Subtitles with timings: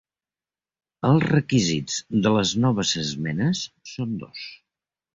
[1.09, 3.65] Els requisits de les noves esmenes
[3.95, 4.53] són dos.